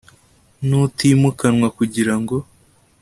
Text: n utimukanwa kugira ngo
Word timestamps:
n 0.67 0.69
utimukanwa 0.83 1.67
kugira 1.77 2.13
ngo 2.21 2.37